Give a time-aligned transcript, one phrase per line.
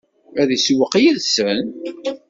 [0.41, 1.59] Ad isewweq yid-sen?